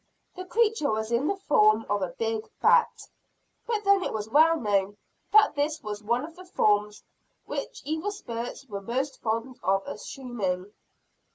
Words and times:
The 0.35 0.45
creature 0.45 0.89
was 0.89 1.11
in 1.11 1.27
the 1.27 1.35
form 1.35 1.85
of 1.87 2.01
a 2.01 2.07
big 2.17 2.49
bat; 2.59 3.07
but 3.67 3.83
then 3.83 4.01
it 4.03 4.11
was 4.11 4.31
well 4.31 4.59
known 4.59 4.97
that 5.31 5.53
this 5.53 5.83
was 5.83 6.01
one 6.03 6.25
of 6.25 6.35
the 6.35 6.43
forms 6.45 7.03
which 7.45 7.83
evil 7.85 8.09
spirits 8.09 8.65
were 8.67 8.81
most 8.81 9.21
fond 9.21 9.59
of 9.61 9.83
assuming. 9.85 10.73